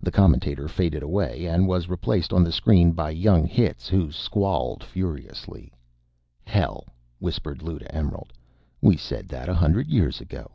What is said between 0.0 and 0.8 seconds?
The commentator